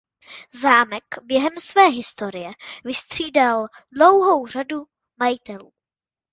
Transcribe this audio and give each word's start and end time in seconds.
Zámek 0.55 1.03
během 1.23 1.59
své 1.59 1.87
historie 1.89 2.51
vystřídal 2.83 3.67
dlouhou 3.95 4.47
řadu 4.47 4.83
majitelů. 5.17 5.71